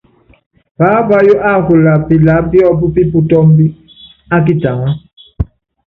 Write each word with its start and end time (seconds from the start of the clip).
Paápayɔ́ 0.77 1.41
á 1.49 1.51
kula 1.65 1.93
pilaá 2.07 2.41
piɔ́p 2.49 2.79
pi 2.93 3.01
putɔ́mb 3.11 3.57
á 4.33 4.37
kitaŋá. 4.45 4.87